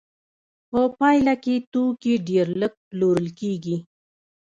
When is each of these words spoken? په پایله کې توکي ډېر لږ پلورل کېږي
په 0.69 0.81
پایله 0.97 1.33
کې 1.43 1.55
توکي 1.71 2.13
ډېر 2.29 2.47
لږ 2.61 2.73
پلورل 2.89 3.27
کېږي 3.39 3.77